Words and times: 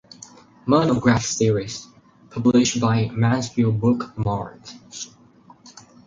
Monograph 0.65 1.21
Series 1.23 1.85
(published 2.31 2.81
by 2.81 3.09
Mansfield 3.09 3.79
Book 3.79 4.17
Mart). 4.17 4.73